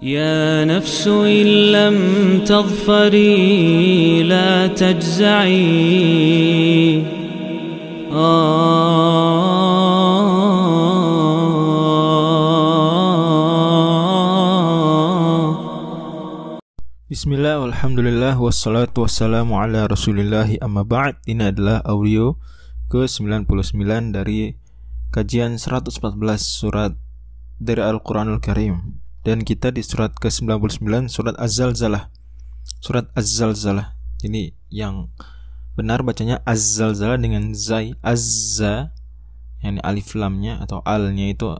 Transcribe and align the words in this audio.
يا 0.00 0.64
نفس 0.64 1.04
إن 1.08 1.46
لم 1.76 1.96
تظفري 2.48 4.22
لا 4.24 4.66
تجزعي. 4.72 5.60
بسم 17.10 17.32
الله 17.36 17.58
والحمد 17.60 18.00
لله 18.00 18.40
والصلاة 18.40 18.96
والسلام 18.96 19.52
على 19.52 19.84
رسول 19.84 20.16
الله 20.16 20.64
أما 20.64 20.80
بعد 20.80 21.20
إن 21.28 21.44
adalah 21.44 21.84
audio 21.84 22.40
ke-99 22.88 24.16
dari 24.16 24.56
kajian 25.12 25.60
114 25.60 25.92
surat 26.40 26.96
dari 27.60 27.84
Al-Quranul 27.84 28.40
Karim. 28.40 29.09
Dan 29.20 29.44
kita 29.44 29.68
di 29.72 29.84
surat 29.84 30.16
ke-99 30.16 31.08
surat 31.12 31.36
Az-Zalzalah. 31.36 32.08
Surat 32.80 33.08
Az-Zalzalah. 33.12 33.96
Ini 34.24 34.56
yang 34.72 35.12
benar 35.76 36.00
bacanya 36.04 36.40
Az-Zalzalah 36.44 37.16
dengan 37.16 37.56
Zai 37.56 37.96
Azza 38.04 38.92
Yang 39.60 39.76
alif 39.84 40.08
lamnya 40.16 40.60
atau 40.60 40.80
alnya 40.88 41.28
itu 41.28 41.52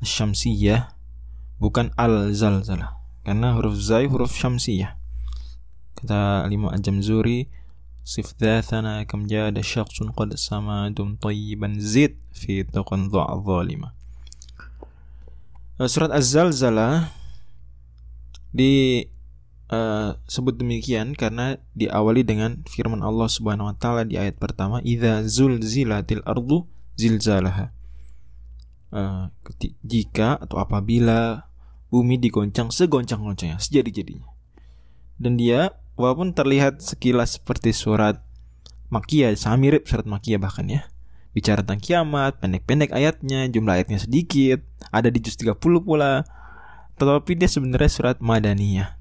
Syamsiyah 0.00 0.92
Bukan 1.60 1.92
Al-Zalzalah. 1.96 2.96
Karena 3.26 3.58
huruf 3.58 3.74
zai 3.74 4.06
huruf 4.06 4.30
syamsiyah. 4.38 4.94
Kata 5.98 6.46
lima 6.46 6.70
ajam 6.70 7.02
zuri 7.02 7.50
sif 8.06 8.38
dhathana 8.38 9.02
kam 9.02 9.26
jada 9.26 9.58
syakhsun 9.66 10.14
qad 10.14 10.38
samadum 10.38 11.18
tayyiban 11.18 11.74
zid 11.82 12.14
fi 12.30 12.62
taqan 12.62 13.10
zalima 13.10 13.95
surat 15.84 16.08
az-zalzalah 16.08 17.12
di 18.56 19.04
uh, 19.68 20.16
sebut 20.24 20.56
demikian 20.56 21.12
karena 21.12 21.60
diawali 21.76 22.24
dengan 22.24 22.64
firman 22.64 23.04
Allah 23.04 23.28
Subhanahu 23.28 23.68
wa 23.68 23.76
taala 23.76 24.08
di 24.08 24.16
ayat 24.16 24.40
pertama 24.40 24.80
idza 24.80 25.20
zulzilatil 25.28 26.24
ardu 26.24 26.64
zilzalaha 26.96 27.76
uh, 28.96 29.28
jika 29.84 30.40
atau 30.40 30.56
apabila 30.56 31.52
bumi 31.90 32.18
digoncang 32.18 32.68
segoncang-goncangnya, 32.68 33.60
sejadi-jadinya. 33.62 34.26
Dan 35.16 35.40
dia 35.40 35.72
walaupun 35.96 36.36
terlihat 36.36 36.82
sekilas 36.82 37.40
seperti 37.40 37.72
surat 37.72 38.20
Makiyah, 38.86 39.34
sama 39.34 39.58
mirip 39.58 39.88
surat 39.88 40.06
Makiyah 40.06 40.38
bahkan 40.38 40.66
ya. 40.70 40.86
Bicara 41.36 41.60
tentang 41.60 41.84
kiamat, 41.84 42.40
pendek-pendek 42.40 42.96
ayatnya, 42.96 43.44
jumlah 43.52 43.76
ayatnya 43.76 44.00
sedikit, 44.00 44.64
ada 44.88 45.12
di 45.12 45.20
juz 45.20 45.36
30 45.36 45.60
pula. 45.84 46.24
Tetapi 46.96 47.36
dia 47.36 47.44
sebenarnya 47.44 47.92
surat 47.92 48.16
Madaniyah. 48.24 48.96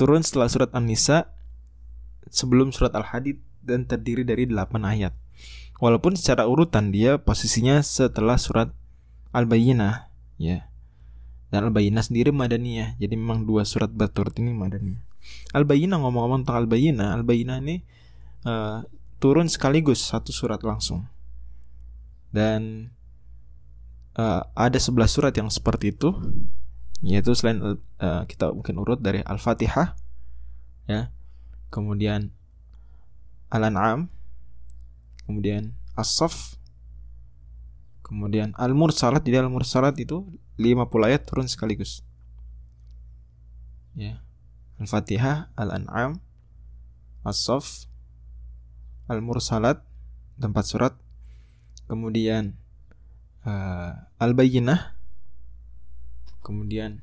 Turun 0.00 0.24
setelah 0.24 0.48
surat 0.48 0.72
An-Nisa 0.72 1.28
sebelum 2.32 2.72
surat 2.72 2.96
Al-Hadid 2.96 3.44
dan 3.60 3.84
terdiri 3.84 4.24
dari 4.24 4.48
8 4.48 4.72
ayat. 4.88 5.12
Walaupun 5.84 6.16
secara 6.16 6.48
urutan 6.48 6.88
dia 6.88 7.20
posisinya 7.20 7.84
setelah 7.84 8.40
surat 8.40 8.72
Al-Bayyinah, 9.36 10.08
ya 10.40 10.64
dan 11.48 11.68
Al-Bayyinah 11.68 12.04
sendiri 12.04 12.30
Madaniyah. 12.32 12.96
Jadi 13.00 13.14
memang 13.16 13.44
dua 13.48 13.64
surat 13.64 13.88
berturut 13.88 14.36
ini 14.40 14.52
Madaniyah. 14.52 15.00
Al-Bayyinah 15.52 16.00
ngomong-ngomong 16.00 16.44
tentang 16.44 16.64
Al-Bayyinah, 16.64 17.08
Al-Bayyinah 17.20 17.56
ini 17.64 17.76
uh, 18.44 18.84
turun 19.20 19.48
sekaligus 19.48 20.04
satu 20.04 20.32
surat 20.32 20.60
langsung. 20.60 21.08
Dan 22.28 22.92
uh, 24.18 24.42
ada 24.52 24.78
sebelah 24.80 25.08
surat 25.08 25.32
yang 25.32 25.48
seperti 25.48 25.94
itu 25.94 26.12
yaitu 26.98 27.30
selain 27.38 27.62
uh, 27.62 28.26
kita 28.26 28.50
mungkin 28.50 28.74
urut 28.82 28.98
dari 28.98 29.22
Al-Fatihah 29.22 29.94
ya. 30.90 31.14
Kemudian 31.68 32.32
Al-An'am, 33.52 34.08
kemudian 35.24 35.76
As-Saff, 35.94 36.56
kemudian 38.04 38.56
Al-Mursalat. 38.56 39.22
Jadi 39.22 39.36
Al-Mursalat 39.40 39.94
itu 40.00 40.24
50 40.56 41.08
ayat 41.08 41.22
turun 41.28 41.46
sekaligus. 41.46 42.02
Ya. 43.94 44.24
Al-Fatihah, 44.80 45.52
Al-An'am, 45.54 46.18
As-Saff, 47.22 47.86
Al-Mursalat, 49.06 49.84
tempat 50.40 50.64
surat. 50.64 50.94
Kemudian 51.88 52.54
uh, 53.48 54.06
Al-Bayyinah. 54.20 54.94
Kemudian 56.44 57.00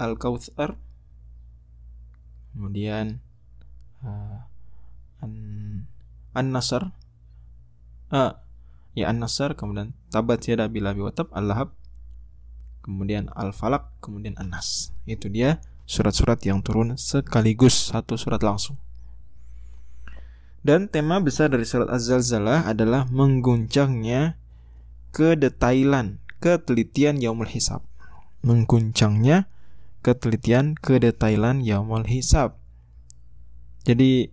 Al-Kautsar. 0.00 0.80
Kemudian 2.56 3.20
uh, 4.02 4.48
An-Nasr. 6.34 6.90
Uh, 8.08 8.34
ya 8.94 9.10
An-Nasr 9.10 9.58
kemudian 9.58 9.92
Tabat 10.08 10.46
Yada 10.46 10.70
Bila 10.70 10.94
Biwatab 10.94 11.28
Al-Lahab 11.34 11.74
kemudian 12.86 13.26
Al-Falak 13.34 13.90
kemudian 13.98 14.38
An-Nas 14.38 14.94
itu 15.04 15.26
dia 15.26 15.58
surat-surat 15.84 16.38
yang 16.46 16.62
turun 16.62 16.94
sekaligus 16.94 17.90
satu 17.90 18.14
surat 18.14 18.40
langsung 18.40 18.78
dan 20.64 20.88
tema 20.88 21.20
besar 21.20 21.52
dari 21.52 21.68
surat 21.68 21.92
Az-Zalzalah 21.92 22.64
adalah 22.64 23.04
mengguncangnya 23.12 24.40
kedetailan 25.12 26.24
ketelitian 26.40 27.20
yaumul 27.20 27.48
hisab 27.48 27.84
mengguncangnya 28.40 29.46
ketelitian 30.00 30.74
kedetailan 30.80 31.60
yaumul 31.60 32.08
hisab 32.08 32.56
jadi 33.84 34.32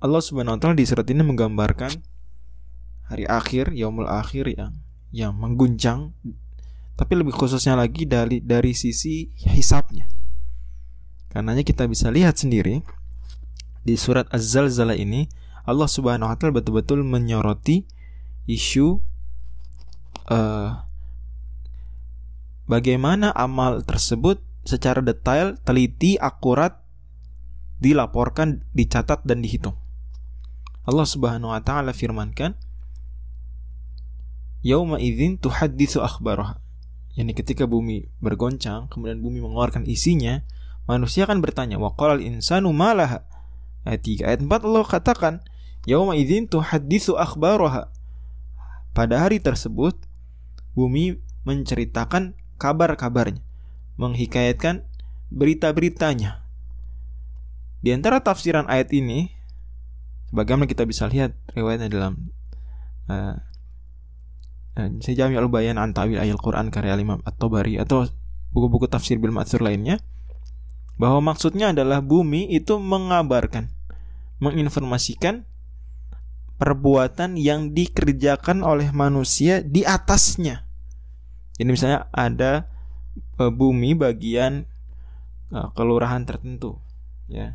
Allah 0.00 0.22
Subhanahu 0.24 0.56
wa 0.56 0.60
taala 0.62 0.78
di 0.78 0.86
surat 0.88 1.04
ini 1.10 1.20
menggambarkan 1.20 1.92
hari 3.10 3.24
akhir, 3.28 3.76
yaumul 3.76 4.08
akhir 4.08 4.48
yang 4.48 4.72
yang 5.12 5.32
mengguncang 5.36 6.12
tapi 6.98 7.14
lebih 7.14 7.34
khususnya 7.34 7.78
lagi 7.78 8.08
dari 8.08 8.38
dari 8.42 8.72
sisi 8.74 9.30
hisapnya. 9.38 10.06
Karenanya 11.30 11.62
kita 11.62 11.84
bisa 11.86 12.08
lihat 12.14 12.40
sendiri 12.40 12.80
di 13.84 13.94
surat 13.94 14.26
Az-Zalzalah 14.32 14.96
ini 14.96 15.28
Allah 15.68 15.84
Subhanahu 15.84 16.32
wa 16.32 16.36
taala 16.40 16.56
betul-betul 16.56 17.04
menyoroti 17.04 17.84
isu 18.48 19.04
uh, 20.32 20.80
bagaimana 22.64 23.28
amal 23.36 23.84
tersebut 23.84 24.40
secara 24.64 25.04
detail, 25.04 25.60
teliti, 25.60 26.16
akurat 26.16 26.80
dilaporkan, 27.84 28.64
dicatat 28.72 29.28
dan 29.28 29.44
dihitung. 29.44 29.76
Allah 30.88 31.04
Subhanahu 31.04 31.52
wa 31.52 31.60
taala 31.60 31.92
firmankan 31.92 32.56
yauma 34.64 34.96
idzin 34.98 35.36
tuhaddisu 35.36 36.00
akhbaraha. 36.00 36.64
Yani 37.12 37.34
ketika 37.36 37.68
bumi 37.68 38.08
bergoncang, 38.24 38.88
kemudian 38.88 39.20
bumi 39.20 39.44
mengeluarkan 39.44 39.84
isinya, 39.84 40.46
manusia 40.88 41.26
akan 41.28 41.44
bertanya, 41.44 41.76
wa 41.76 41.92
insanu 42.16 42.70
malaha. 42.70 43.26
Ayat 43.82 44.00
3, 44.06 44.28
ayat 44.28 44.40
4 44.46 44.48
Allah 44.48 44.84
katakan, 44.86 45.34
yauma 45.88 46.12
idzin 46.20 46.44
tuhaddisu 46.44 47.16
akhbaraha. 47.16 47.88
Pada 48.92 49.24
hari 49.24 49.40
tersebut, 49.40 49.96
bumi 50.76 51.16
menceritakan 51.48 52.36
kabar-kabarnya, 52.60 53.40
menghikayatkan 53.96 54.84
berita-beritanya. 55.32 56.44
Di 57.80 57.96
antara 57.96 58.20
tafsiran 58.20 58.68
ayat 58.68 58.92
ini, 58.92 59.32
bagaimana 60.28 60.68
kita 60.68 60.84
bisa 60.84 61.08
lihat 61.08 61.32
riwayatnya 61.56 61.88
dalam 61.88 62.28
uh, 63.08 63.40
saya 64.76 65.14
Jami 65.24 65.34
al-Bayan 65.34 65.80
an 65.80 65.90
Ta'wil 65.90 66.20
Ayat 66.20 66.38
Quran 66.38 66.70
karya 66.70 66.94
Imam 67.00 67.18
At-Tabari 67.26 67.80
atau 67.80 68.06
buku-buku 68.54 68.86
tafsir 68.86 69.18
bil 69.18 69.34
ma'thur 69.34 69.58
lainnya 69.64 69.98
bahwa 71.00 71.32
maksudnya 71.32 71.74
adalah 71.74 71.98
bumi 71.98 72.46
itu 72.54 72.78
mengabarkan 72.78 73.74
menginformasikan 74.38 75.47
perbuatan 76.58 77.38
yang 77.38 77.70
dikerjakan 77.72 78.66
oleh 78.66 78.90
manusia 78.90 79.62
di 79.62 79.86
atasnya. 79.86 80.66
Ini 81.58 81.70
misalnya 81.70 82.10
ada 82.10 82.66
e, 83.38 83.46
bumi 83.50 83.94
bagian 83.94 84.66
e, 85.54 85.58
kelurahan 85.78 86.26
tertentu, 86.26 86.82
ya. 87.30 87.54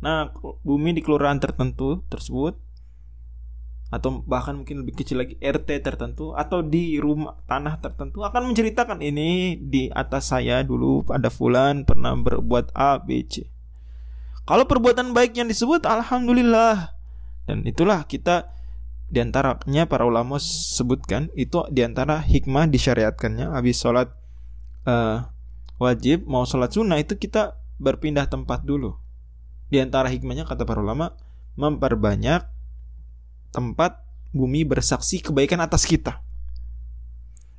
Nah, 0.00 0.32
bumi 0.64 0.96
di 0.96 1.04
kelurahan 1.04 1.40
tertentu 1.40 2.04
tersebut 2.08 2.56
atau 3.88 4.20
bahkan 4.20 4.52
mungkin 4.52 4.84
lebih 4.84 5.00
kecil 5.00 5.24
lagi 5.24 5.40
RT 5.40 5.80
tertentu 5.80 6.36
atau 6.36 6.60
di 6.60 7.00
rumah 7.00 7.40
tanah 7.48 7.80
tertentu 7.80 8.20
akan 8.20 8.52
menceritakan 8.52 9.00
ini 9.00 9.56
di 9.56 9.88
atas 9.88 10.28
saya 10.28 10.60
dulu 10.60 11.08
pada 11.08 11.32
fulan 11.32 11.88
pernah 11.88 12.12
berbuat 12.12 12.76
A 12.76 13.00
B 13.00 13.24
C. 13.24 13.48
Kalau 14.44 14.68
perbuatan 14.68 15.16
baik 15.16 15.40
yang 15.40 15.48
disebut 15.48 15.88
alhamdulillah 15.88 16.97
dan 17.48 17.64
itulah 17.64 18.04
kita 18.04 18.52
di 19.08 19.24
antaranya 19.24 19.88
para 19.88 20.04
ulama 20.04 20.36
sebutkan 20.36 21.32
itu 21.32 21.64
di 21.72 21.80
antara 21.80 22.20
hikmah 22.20 22.68
disyariatkannya 22.68 23.56
habis 23.56 23.80
sholat 23.80 24.12
uh, 24.84 25.24
wajib 25.80 26.28
mau 26.28 26.44
sholat 26.44 26.76
sunnah 26.76 27.00
itu 27.00 27.16
kita 27.16 27.56
berpindah 27.80 28.28
tempat 28.28 28.68
dulu. 28.68 29.00
Di 29.72 29.80
antara 29.80 30.12
hikmahnya 30.12 30.44
kata 30.44 30.68
para 30.68 30.84
ulama 30.84 31.16
memperbanyak 31.56 32.44
tempat 33.48 34.04
bumi 34.36 34.68
bersaksi 34.68 35.24
kebaikan 35.24 35.64
atas 35.64 35.88
kita. 35.88 36.20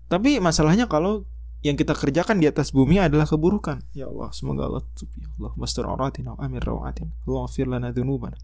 Tapi 0.06 0.38
masalahnya 0.38 0.86
kalau 0.86 1.26
yang 1.66 1.74
kita 1.74 1.98
kerjakan 1.98 2.38
di 2.38 2.46
atas 2.46 2.70
bumi 2.70 3.02
adalah 3.02 3.26
keburukan. 3.26 3.82
Ya 3.98 4.06
Allah, 4.06 4.30
semoga 4.38 4.70
Allah 4.70 4.86
tutup 4.94 5.10
ya 5.18 5.28
Allah 5.42 5.52
mastur 5.58 5.90
auratina 5.90 6.38
amir 6.38 6.62
rawatin. 6.62 7.10
Allah 7.26 7.50
lana 7.66 7.90
dzunubana. 7.90 8.38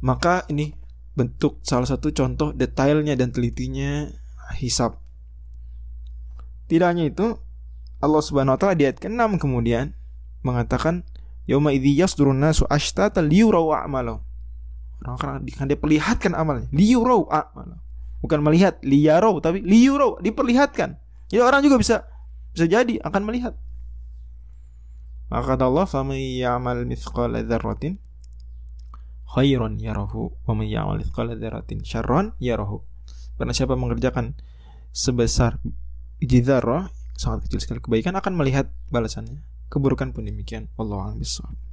Maka 0.00 0.48
ini 0.48 0.72
bentuk 1.12 1.60
salah 1.60 1.84
satu 1.84 2.08
contoh 2.16 2.56
detailnya 2.56 3.12
dan 3.12 3.32
telitinya 3.34 4.08
hisap. 4.56 4.96
Tidak 6.70 6.86
hanya 6.86 7.04
itu, 7.10 7.36
Allah 8.00 8.22
Subhanahu 8.24 8.56
wa 8.56 8.60
taala 8.60 8.78
di 8.78 8.88
ayat 8.88 8.96
ke-6 8.96 9.36
kemudian 9.36 9.92
mengatakan 10.40 11.04
yauma 11.44 11.74
idzi 11.76 12.00
yasdurun 12.00 12.40
nasu 12.40 12.64
ashtata 12.70 13.20
liyuraw 13.20 13.84
a'malahu. 13.84 14.24
Orang 15.04 15.44
akan 15.44 15.66
diperlihatkan 15.68 16.32
amalnya, 16.32 16.68
liyuraw 16.72 17.28
a'malahu. 17.28 17.80
Bukan 18.20 18.40
melihat 18.44 18.80
liyaraw 18.84 19.36
tapi 19.40 19.64
liyuraw 19.64 20.20
diperlihatkan. 20.20 20.96
Jadi 21.28 21.40
orang 21.40 21.60
juga 21.64 21.76
bisa 21.80 21.96
bisa 22.52 22.64
jadi 22.68 23.00
akan 23.04 23.22
melihat. 23.24 23.56
Maka 25.30 25.54
Allah, 25.62 25.86
"Faman 25.86 26.18
ya'mal 26.18 26.84
mithqala 26.84 27.40
dzarratin 27.46 27.96
khairan 29.30 29.78
yarahu 29.78 30.34
wa 30.46 30.52
man 30.58 30.66
ya'mal 30.66 30.98
mithqala 30.98 31.38
dzarratin 31.38 31.86
syarran 31.86 32.34
yarahu." 32.42 32.82
Karena 33.38 33.54
siapa 33.54 33.78
mengerjakan 33.78 34.36
sebesar 34.90 35.62
biji 36.20 36.44
dzarrah 36.44 36.92
sangat 37.16 37.48
kecil 37.48 37.60
sekali 37.62 37.80
kebaikan 37.80 38.16
akan 38.18 38.32
melihat 38.36 38.68
balasannya. 38.92 39.40
Keburukan 39.70 40.10
pun 40.10 40.26
demikian. 40.26 40.66
Wallahu 40.74 41.00
a'lam 41.06 41.22
bishawab. 41.22 41.69